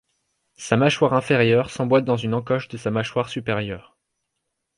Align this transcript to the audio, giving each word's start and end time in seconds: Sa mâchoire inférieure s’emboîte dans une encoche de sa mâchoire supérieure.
Sa 0.57 0.77
mâchoire 0.77 1.13
inférieure 1.13 1.69
s’emboîte 1.69 2.05
dans 2.05 2.17
une 2.17 2.33
encoche 2.33 2.67
de 2.69 2.77
sa 2.77 2.89
mâchoire 2.89 3.29
supérieure. 3.29 3.99